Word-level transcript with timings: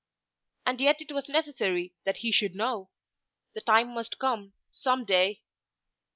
And 0.65 0.81
yet 0.81 0.99
it 0.99 1.11
was 1.11 1.29
necessary 1.29 1.93
that 2.05 2.17
he 2.25 2.31
should 2.31 2.55
know. 2.55 2.89
The 3.53 3.61
time 3.61 3.89
must 3.93 4.17
come, 4.17 4.53
some 4.71 5.05
day. 5.05 5.43